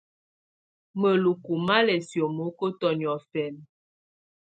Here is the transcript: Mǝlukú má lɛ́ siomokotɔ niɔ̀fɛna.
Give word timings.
Mǝlukú 0.99 1.53
má 1.65 1.77
lɛ́ 1.87 1.97
siomokotɔ 2.07 2.89
niɔ̀fɛna. 2.99 3.61